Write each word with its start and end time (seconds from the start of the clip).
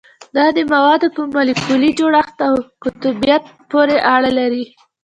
دا 0.35 0.45
د 0.57 0.59
موادو 0.73 1.07
په 1.15 1.21
مالیکولي 1.33 1.91
جوړښت 1.99 2.37
او 2.47 2.55
قطبیت 2.83 3.43
پورې 3.71 3.97
اړه 4.15 4.31
لري 4.39 4.65